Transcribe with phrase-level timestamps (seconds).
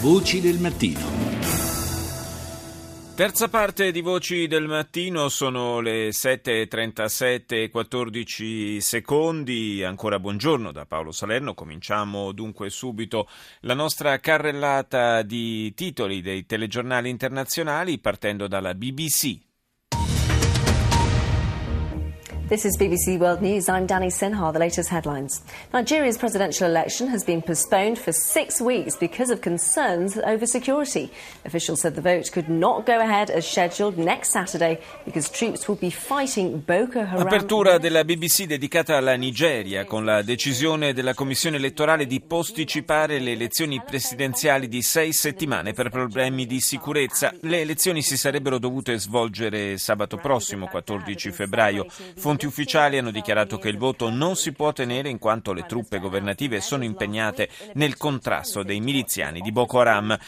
[0.00, 1.00] Voci del mattino.
[3.14, 9.84] Terza parte di Voci del Mattino, sono le 7.37 e 14 secondi.
[9.84, 11.54] Ancora buongiorno da Paolo Salerno.
[11.54, 13.28] Cominciamo dunque subito
[13.60, 19.51] la nostra carrellata di titoli dei telegiornali internazionali partendo dalla BBC.
[22.52, 23.66] This is BBC World News.
[23.70, 24.52] I'm Danny Sinha.
[24.52, 25.40] The latest headlines.
[25.72, 31.10] Nigeria's presidential election has been postponed for six weeks because of concerns over security.
[31.46, 35.78] Officials said the vote could not go ahead as scheduled next Saturday because troops will
[35.78, 37.26] be fighting Boko Haram.
[37.26, 43.32] Apertura della BBC dedicata alla Nigeria con la decisione della Commissione elettorale di posticipare le
[43.32, 47.32] elezioni presidenziali di sei settimane per problemi di sicurezza.
[47.40, 51.86] Le elezioni si sarebbero dovute svolgere sabato prossimo, 14 febbraio.
[51.88, 55.64] Fonti Fonti ufficiali hanno dichiarato che il voto non si può tenere in quanto le
[55.64, 60.18] truppe governative sono impegnate nel contrasto dei miliziani di Boko Haram.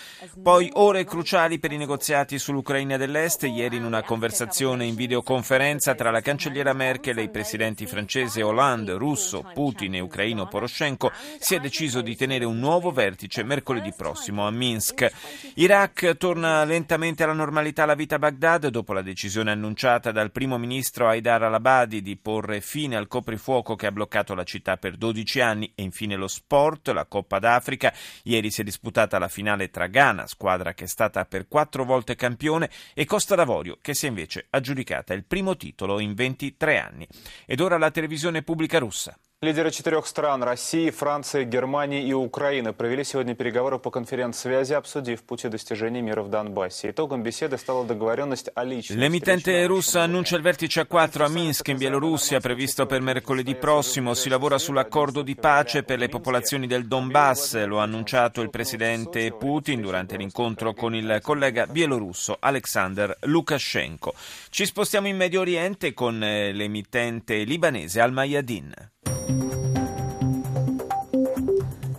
[0.41, 3.43] Poi ore cruciali per i negoziati sull'Ucraina dell'Est.
[3.45, 8.93] Ieri in una conversazione in videoconferenza tra la cancelliera Merkel e i presidenti francese Hollande,
[8.93, 14.47] russo, Putin e ucraino Poroshenko si è deciso di tenere un nuovo vertice mercoledì prossimo
[14.47, 15.11] a Minsk.
[15.55, 20.59] Iraq torna lentamente alla normalità la vita a Baghdad dopo la decisione annunciata dal primo
[20.59, 25.41] ministro Haidar al-Abadi di porre fine al coprifuoco che ha bloccato la città per 12
[25.41, 27.93] anni e infine lo sport, la Coppa d'Africa.
[28.25, 32.15] Ieri si è disputata la finale tra Ghana, squadra che è stata per quattro volte
[32.15, 37.09] campione, e Costa d'Avorio che si è invece aggiudicata il primo titolo in 23 anni.
[37.47, 39.19] Ed ora la televisione pubblica russa.
[39.44, 45.48] Лидеры четырех стран – России, Франции, Германии и Украины – провели сегодня переговоры по конференц-связи, обсудив пути
[45.48, 46.90] достижения мира в Донбассе.
[46.90, 51.70] Итогом беседы стала договоренность о личной L'emittente russa annuncia il vertice a 4 a Minsk,
[51.70, 54.14] in Bielorussia, previsto per mercoledì prossimo.
[54.14, 57.64] Si lavora sull'accordo di pace per le popolazioni del Donbass.
[57.64, 64.14] Lo ha annunciato il presidente Putin durante l'incontro con il collega bielorusso Alexander Lukashenko.
[64.50, 68.74] Ci spostiamo in Medio Oriente con eh, l'emittente libanese Al Mayadin.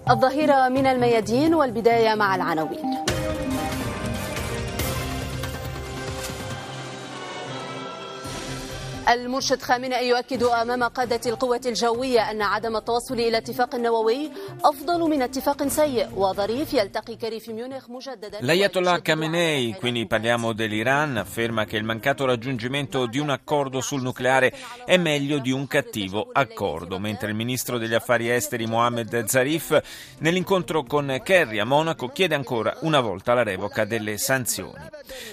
[0.09, 3.04] الظهيرة من الميادين والبداية مع العناوين.
[9.08, 14.30] المرشد خامنئي يؤكد امام قاده القوات الجويه ان عدم التوصل الى اتفاق نووي
[14.64, 21.16] افضل من اتفاق سيء وظريف يلتقي كيري في ميونخ مجددا L'Ayatollah Khamenei, quindi parliamo dell'Iran,
[21.16, 24.52] afferma che il mancato raggiungimento di un accordo sul nucleare
[24.84, 29.80] è meglio di un cattivo accordo, mentre il ministro degli affari esteri Mohammed Zarif
[30.18, 34.88] nell'incontro con Kerry a Monaco chiede ancora una volta la revoca delle sanzioni.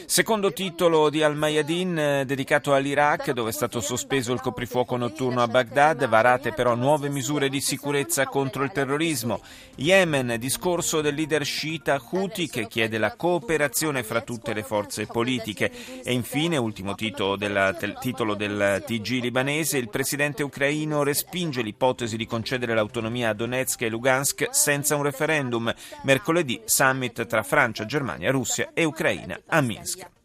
[0.05, 5.46] Secondo titolo di Al-Mayadin eh, dedicato all'Iraq dove è stato sospeso il coprifuoco notturno a
[5.46, 9.40] Baghdad, varate però nuove misure di sicurezza contro il terrorismo.
[9.76, 15.70] Yemen, discorso del leader sciita Houthi che chiede la cooperazione fra tutte le forze politiche.
[16.02, 22.26] E infine, ultimo titolo, della, titolo del TG libanese, il presidente ucraino respinge l'ipotesi di
[22.26, 25.72] concedere l'autonomia a Donetsk e Lugansk senza un referendum.
[26.02, 30.21] Mercoledì summit tra Francia, Germania, Russia e Ucraina a Minsk.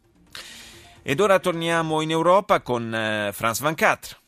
[1.10, 4.18] Ed ora torniamo in Europa con eh, Franz Van Catre.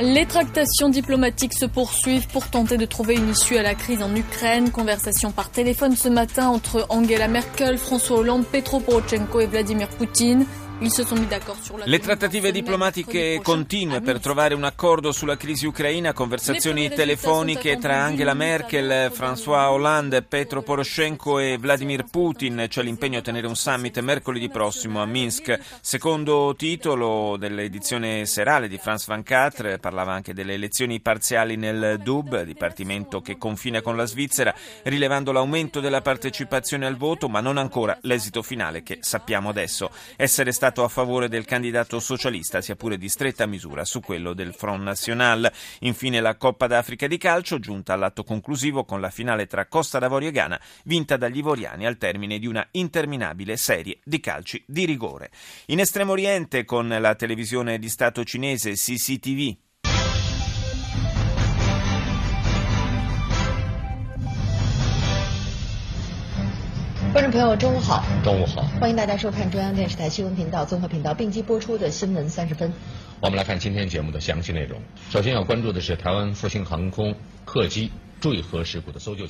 [0.00, 4.16] Les tractations diplomatiques se poursuivent pour tenter de trouver une issue à la crise en
[4.16, 4.70] Ukraine.
[4.70, 10.46] Conversation par téléphone ce matin entre Angela Merkel, François Hollande, Petro Poroshenko et Vladimir Poutine.
[10.80, 18.32] Le trattative diplomatiche continue per trovare un accordo sulla crisi ucraina, conversazioni telefoniche tra Angela
[18.32, 22.66] Merkel, François Hollande, Petro Poroshenko e Vladimir Putin.
[22.68, 25.58] C'è l'impegno a tenere un summit mercoledì prossimo a Minsk.
[25.80, 33.20] Secondo titolo dell'edizione serale di France 24 parlava anche delle elezioni parziali nel DUB, dipartimento
[33.20, 38.42] che confina con la Svizzera, rilevando l'aumento della partecipazione al voto, ma non ancora l'esito
[38.42, 39.90] finale che sappiamo adesso.
[40.14, 44.54] Essere stato a favore del candidato socialista, sia pure di stretta misura su quello del
[44.54, 45.50] Front National.
[45.80, 50.28] Infine la Coppa d'Africa di calcio, giunta all'atto conclusivo con la finale tra Costa d'Avorio
[50.28, 55.30] e Ghana, vinta dagli ivoriani al termine di una interminabile serie di calci di rigore.
[55.66, 59.67] In Estremo Oriente, con la televisione di Stato cinese CCTV,
[67.10, 68.04] 观众朋友，中午好！
[68.22, 72.70] 中午好，欢迎大家收看中央电视台新闻频道综合频道并机播出的新闻三十分。
[73.20, 74.78] 我们来看今天节目的详细内容。
[75.08, 77.14] 首先要关注的是台湾复兴航空
[77.46, 77.90] 客机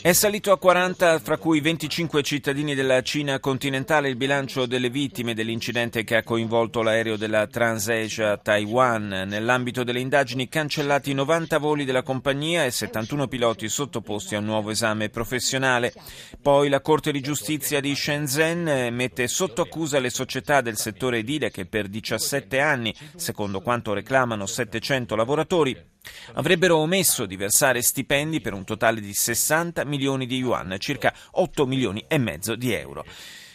[0.00, 5.34] È salito a 40, fra cui 25 cittadini della Cina continentale, il bilancio delle vittime
[5.34, 9.26] dell'incidente che ha coinvolto l'aereo della TransAsia Taiwan.
[9.28, 14.70] Nell'ambito delle indagini cancellati 90 voli della compagnia e 71 piloti sottoposti a un nuovo
[14.70, 15.92] esame professionale.
[16.40, 21.50] Poi la Corte di Giustizia di Shenzhen mette sotto accusa le società del settore edile
[21.50, 25.76] che per 17 anni, secondo quanto reclamano 700 lavoratori,
[26.34, 31.66] avrebbero omesso di versare stipendi per un totale di 60 milioni di yuan, circa 8
[31.66, 33.04] milioni e mezzo di euro.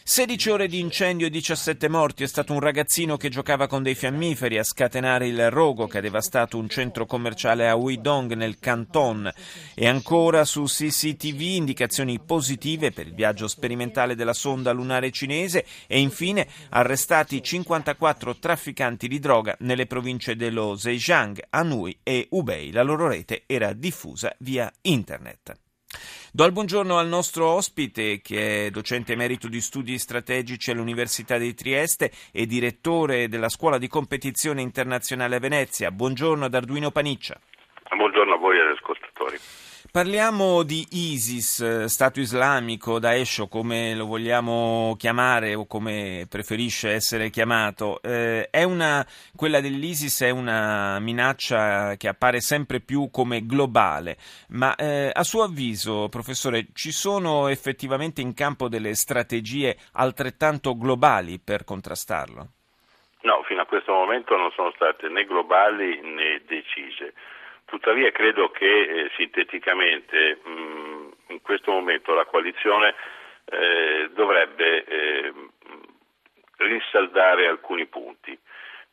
[0.05, 2.23] 16 ore di incendio e 17 morti.
[2.23, 6.01] È stato un ragazzino che giocava con dei fiammiferi a scatenare il rogo che ha
[6.01, 9.31] devastato un centro commerciale a Huidong nel Canton.
[9.73, 16.01] E ancora su CCTV indicazioni positive per il viaggio sperimentale della sonda lunare cinese e
[16.01, 22.73] infine arrestati 54 trafficanti di droga nelle province dello Zhejiang, Anhui e Hubei.
[22.73, 25.62] La loro rete era diffusa via internet.
[26.31, 31.53] Do il buongiorno al nostro ospite che è docente emerito di studi strategici all'Università di
[31.53, 35.91] Trieste e direttore della Scuola di competizione internazionale a Venezia.
[35.91, 37.39] Buongiorno ad Arduino Paniccia.
[37.95, 39.37] Buongiorno a voi e agli ascoltatori.
[39.93, 46.89] Parliamo di ISIS, eh, Stato islamico, Daesh o come lo vogliamo chiamare o come preferisce
[46.89, 48.01] essere chiamato.
[48.01, 49.05] Eh, una,
[49.35, 54.17] quella dell'ISIS è una minaccia che appare sempre più come globale,
[54.49, 61.37] ma eh, a suo avviso, professore, ci sono effettivamente in campo delle strategie altrettanto globali
[61.37, 62.47] per contrastarlo?
[63.21, 67.13] No, fino a questo momento non sono state né globali né decise.
[67.65, 72.93] Tuttavia credo che eh, sinteticamente mh, mm, in questo momento la coalizione
[73.45, 75.33] eh, dovrebbe eh,
[76.57, 78.37] rinsaldare alcuni punti.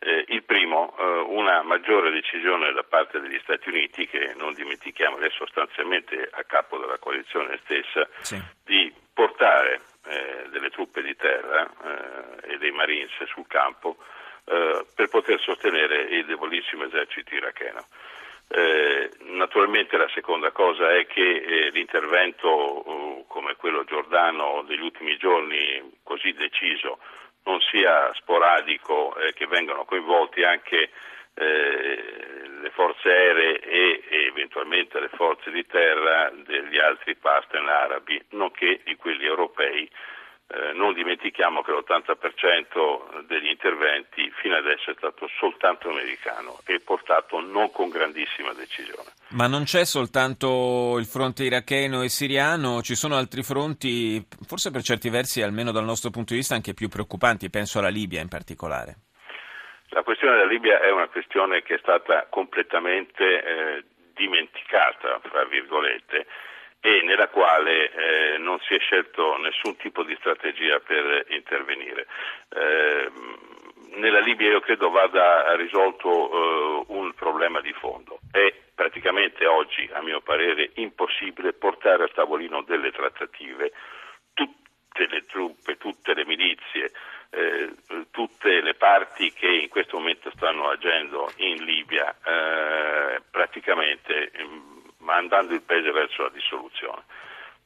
[0.02, 5.18] Eh, il primo, eh, una maggiore decisione da parte degli Stati Uniti, che non dimentichiamo
[5.18, 8.42] è sostanzialmente a capo della coalizione stessa, sì.
[8.64, 11.68] di portare eh, delle truppe di terra
[12.42, 13.98] e dei Marines sul campo
[14.42, 17.86] per poter sostenere il debolissimo esercito iracheno.
[18.52, 22.48] Eh, naturalmente la seconda cosa è che eh, l'intervento
[22.88, 26.98] uh, come quello giordano degli ultimi giorni così deciso
[27.44, 30.90] non sia sporadico e eh, che vengano coinvolti anche
[31.34, 32.02] eh,
[32.60, 38.80] le forze aeree e, e, eventualmente le forze di terra degli altri partner arabi, nonché
[38.82, 39.88] di quelli europei
[40.52, 47.38] eh, non dimentichiamo che l'80% degli interventi fino adesso è stato soltanto americano e portato
[47.40, 49.10] non con grandissima decisione.
[49.30, 54.82] Ma non c'è soltanto il fronte iracheno e siriano, ci sono altri fronti, forse per
[54.82, 58.28] certi versi, almeno dal nostro punto di vista, anche più preoccupanti, penso alla Libia in
[58.28, 58.96] particolare.
[59.90, 66.26] La questione della Libia è una questione che è stata completamente eh, dimenticata, fra virgolette
[66.80, 72.06] e nella quale eh, non si è scelto nessun tipo di strategia per intervenire.
[72.48, 73.10] Eh,
[73.96, 78.20] nella Libia io credo vada risolto eh, un problema di fondo.
[78.30, 83.72] È praticamente oggi, a mio parere, impossibile portare al tavolino delle trattative
[84.32, 86.92] tutte le truppe, tutte le milizie,
[87.30, 87.74] eh,
[88.10, 94.32] tutte le parti che in questo momento stanno agendo in Libia eh, praticamente
[95.10, 97.02] mandando il paese verso la dissoluzione.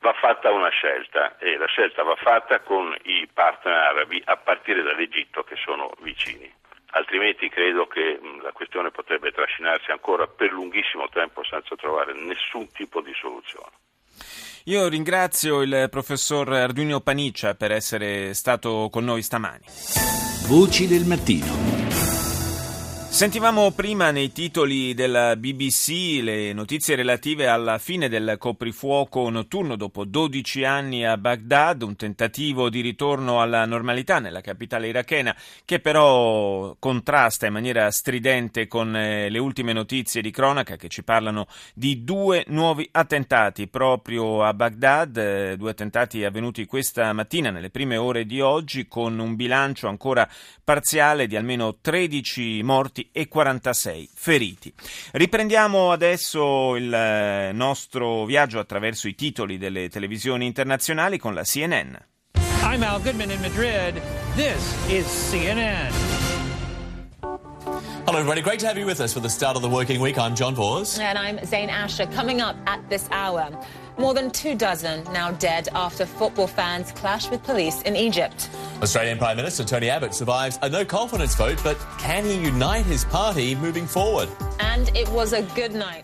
[0.00, 4.82] Va fatta una scelta e la scelta va fatta con i partner arabi a partire
[4.82, 6.50] dall'Egitto che sono vicini.
[6.96, 13.00] Altrimenti credo che la questione potrebbe trascinarsi ancora per lunghissimo tempo senza trovare nessun tipo
[13.00, 13.72] di soluzione.
[14.64, 19.64] Io ringrazio il professor Arduino Paniccia per essere stato con noi stamani.
[20.46, 21.83] Voci del mattino.
[23.14, 29.76] Sentivamo prima nei titoli della BBC le notizie relative alla fine del coprifuoco notturno.
[29.76, 35.32] Dopo 12 anni a Baghdad, un tentativo di ritorno alla normalità nella capitale irachena
[35.64, 41.04] che però contrasta in maniera stridente con eh, le ultime notizie di cronaca che ci
[41.04, 47.70] parlano di due nuovi attentati proprio a Baghdad, eh, due attentati avvenuti questa mattina nelle
[47.70, 50.28] prime ore di oggi con un bilancio ancora
[50.64, 54.72] parziale di almeno 13 morti e 46 feriti.
[55.12, 61.94] Riprendiamo adesso il eh, nostro viaggio attraverso i titoli delle televisioni internazionali con la CNN.
[62.62, 64.00] I'm Al Goodman in Madrid.
[64.34, 65.92] This is CNN.
[68.06, 68.42] Hello, everybody.
[68.42, 70.18] Great to have you with us for the start of the working week.
[70.18, 70.98] I'm John Vors.
[70.98, 72.06] And I'm Zane Asher.
[72.06, 73.48] Coming up at this hour.
[73.96, 78.50] More than two dozen now dead after football fans clash with police in Egypt.
[78.82, 83.04] Australian Prime Minister Tony Abbott survives a no confidence vote, but can he unite his
[83.04, 84.28] party moving forward?
[84.58, 84.90] And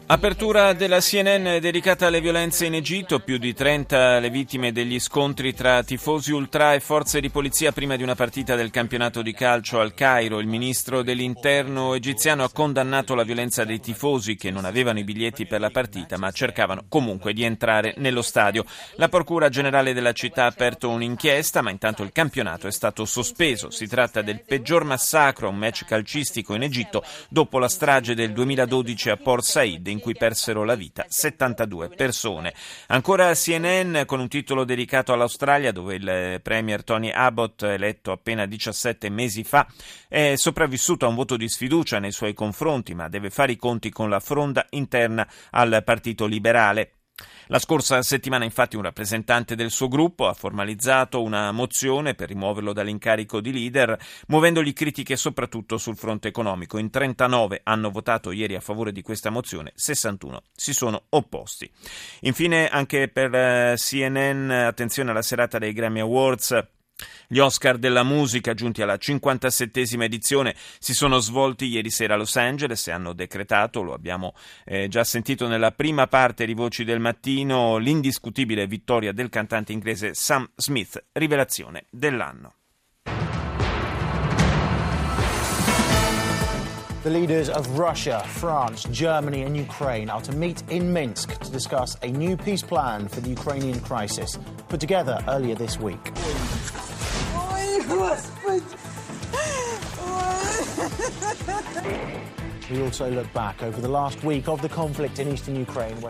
[0.06, 5.52] Apertura della CNN dedicata alle violenze in Egitto, più di 30 le vittime degli scontri
[5.54, 9.80] tra tifosi ultra e forze di polizia prima di una partita del campionato di calcio
[9.80, 10.38] al Cairo.
[10.38, 15.46] Il ministro dell'interno egiziano ha condannato la violenza dei tifosi che non avevano i biglietti
[15.46, 18.64] per la partita ma cercavano comunque di entrare nello stadio.
[18.96, 23.70] La procura generale della città ha aperto un'inchiesta ma intanto il campionato è stato sospeso.
[23.70, 28.32] Si tratta del peggior massacro a un match calcistico in Egitto dopo la strage del
[28.32, 32.54] 2012 a Port Said in cui persero la vita 72 persone.
[32.88, 39.08] Ancora CNN con un titolo dedicato all'Australia dove il premier Tony Abbott, eletto appena 17
[39.10, 39.66] mesi fa,
[40.08, 43.90] è sopravvissuto a un voto di sfiducia nei suoi confronti ma deve fare i conti
[43.90, 46.99] con la fronda interna al Partito Liberale.
[47.48, 52.72] La scorsa settimana infatti un rappresentante del suo gruppo ha formalizzato una mozione per rimuoverlo
[52.72, 53.98] dall'incarico di leader,
[54.28, 56.78] muovendogli critiche soprattutto sul fronte economico.
[56.78, 61.68] In 39 hanno votato ieri a favore di questa mozione, 61 si sono opposti.
[62.20, 66.78] Infine anche per eh, CNN, attenzione alla serata dei Grammy Awards.
[67.26, 72.36] Gli Oscar della musica, giunti alla 57esima edizione, si sono svolti ieri sera a Los
[72.36, 77.00] Angeles e hanno decretato, lo abbiamo eh, già sentito nella prima parte di Voci del
[77.00, 82.54] Mattino, l'indiscutibile vittoria del cantante inglese Sam Smith, rivelazione dell'anno.
[87.02, 91.96] The leaders of Russia, France, Germany, and Ukraine are to meet in Minsk to discuss
[92.02, 94.38] a new peace plan for the Ukrainian crisis,
[94.68, 96.12] put together earlier this week.
[97.90, 98.62] Господи!
[100.06, 100.30] Ой.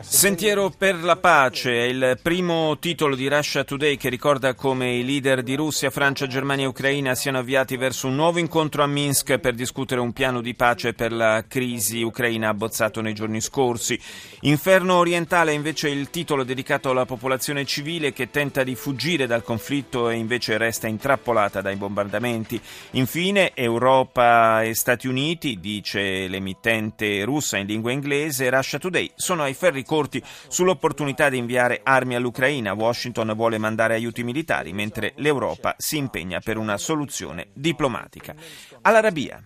[0.03, 5.03] Sentiero per la pace è il primo titolo di Russia Today che ricorda come i
[5.03, 9.39] leader di Russia, Francia, Germania e Ucraina siano avviati verso un nuovo incontro a Minsk
[9.39, 13.99] per discutere un piano di pace per la crisi ucraina abbozzato nei giorni scorsi.
[14.41, 19.43] Inferno orientale è invece il titolo dedicato alla popolazione civile che tenta di fuggire dal
[19.43, 22.61] conflitto e invece resta intrappolata dai bombardamenti.
[22.93, 29.43] Infine Europa e Stati Uniti, dice l'emittente emittente russa in lingua inglese, Russia Today, sono
[29.43, 32.73] ai ferri corti sull'opportunità di inviare armi all'Ucraina.
[32.73, 38.35] Washington vuole mandare aiuti militari, mentre l'Europa si impegna per una soluzione diplomatica.
[38.83, 39.43] All'Arabia.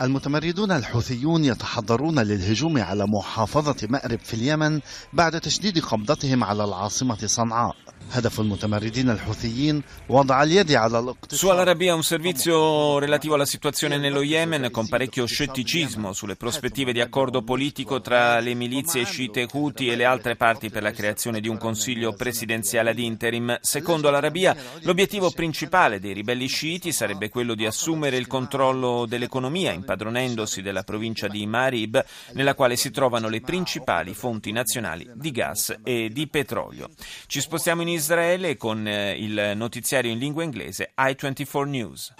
[0.00, 4.80] المتمردون الحوثيون يتحضرون للهجوم على محافظة مأرب في اليمن
[5.12, 7.76] بعد تشديد قبضتهم على العاصمة صنعاء
[8.10, 14.22] هدف المتمردين الحوثيين وضع اليد على الاقتصاد Su Al-Arabia un servizio relativo alla situazione nello
[14.22, 19.96] Yemen con parecchio scetticismo sulle prospettive di accordo politico tra le milizie sciite Houthi e
[19.96, 23.56] le altre parti per la creazione di un consiglio presidenziale ad interim.
[23.60, 30.61] Secondo l'Arabia l'obiettivo principale dei ribelli sciiti sarebbe quello di assumere il controllo dell'economia impadronendosi
[30.61, 32.03] della provincia di Marib
[32.33, 36.89] nella quale si trovano le principali fonti nazionali di gas e di petrolio.
[37.25, 42.13] Ci spostiamo in Israele con eh, il notiziario in lingua inglese i24 News.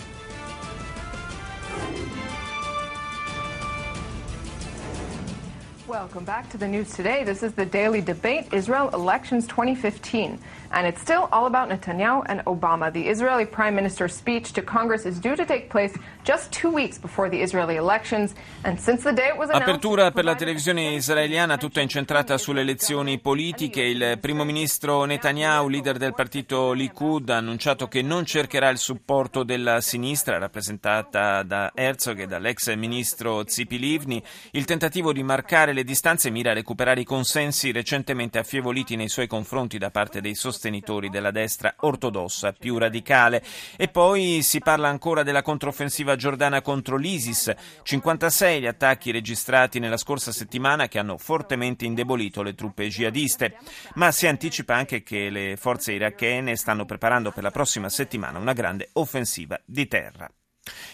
[5.90, 7.24] Welcome back to the news today.
[7.24, 10.38] This is the daily debate Israel elections 2015.
[10.72, 12.94] And it's still all about Netanyahu and Obama.
[12.94, 17.00] The Israeli prime minister's speech to Congress is due to take place just two weeks
[17.00, 18.36] before the Israeli elections.
[18.64, 19.68] And since the day it was announced...
[19.68, 23.82] Apertura per la televisione israeliana, tutta incentrata sulle elezioni politiche.
[23.82, 29.42] Il primo ministro Netanyahu, leader del partito Likud, ha annunciato che non cercherà il supporto
[29.42, 34.22] della sinistra, rappresentata da Herzog e dall'ex ministro Zipi Livni.
[34.52, 39.28] Il tentativo di marcare le distanze mira a recuperare i consensi recentemente affievoliti nei suoi
[39.28, 43.44] confronti da parte dei sostenitori della destra ortodossa più radicale.
[43.78, 49.98] E poi si parla ancora della controffensiva giordana contro l'ISIS, 56 gli attacchi registrati nella
[49.98, 53.58] scorsa settimana che hanno fortemente indebolito le truppe jihadiste,
[53.96, 58.54] ma si anticipa anche che le forze irachene stanno preparando per la prossima settimana una
[58.54, 60.30] grande offensiva di terra.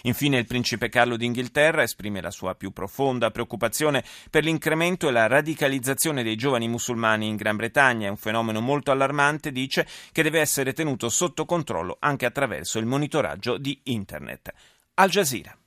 [0.03, 5.27] Infine il principe Carlo d'Inghilterra esprime la sua più profonda preoccupazione per l'incremento e la
[5.27, 8.07] radicalizzazione dei giovani musulmani in Gran Bretagna.
[8.07, 12.85] È un fenomeno molto allarmante, dice, che deve essere tenuto sotto controllo anche attraverso il
[12.85, 14.53] monitoraggio di Internet.
[14.95, 15.57] Al Jazeera.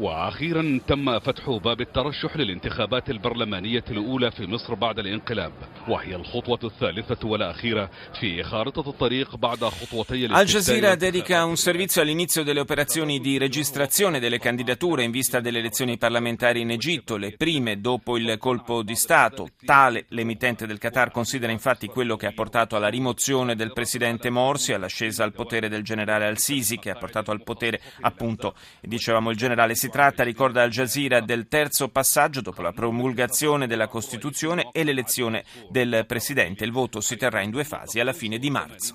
[0.00, 5.52] واخيرا تم فتح باب الترشح للانتخابات البرلمانيه الاولى في مصر بعد الانقلاب
[5.88, 7.90] وهي الخطوه الثالثه والاخيره
[8.20, 14.20] في خارطه الطريق بعد خطوتي Al Jazeera dedica un servizio all'inizio delle operazioni di registrazione
[14.20, 18.94] delle candidature in vista delle elezioni parlamentari in Egitto, le prime dopo il colpo di
[18.94, 19.48] Stato.
[19.64, 24.70] Tale l'emittente del Qatar considera infatti quello che ha portato alla rimozione del presidente Morsi
[24.70, 29.36] e all'ascesa al potere del generale Al-Sisi che ha portato al potere appunto, dicevamo, il
[29.36, 34.83] generale si tratta, ricorda Al Jazeera, del terzo passaggio dopo la promulgazione della Costituzione e
[34.83, 36.63] l'elezione del Presidente.
[36.63, 38.93] Il voto si terrà in due fasi alla fine di marzo.